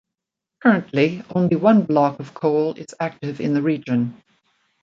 [0.63, 4.19] Currently only one block of coal is active in the region.